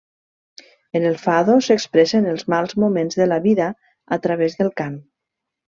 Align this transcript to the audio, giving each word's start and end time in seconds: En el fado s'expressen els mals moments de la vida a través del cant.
En 0.99 1.05
el 1.09 1.17
fado 1.25 1.57
s'expressen 1.67 2.31
els 2.33 2.47
mals 2.55 2.75
moments 2.85 3.21
de 3.21 3.31
la 3.33 3.41
vida 3.47 3.71
a 4.19 4.23
través 4.27 4.63
del 4.63 4.77
cant. 4.83 5.03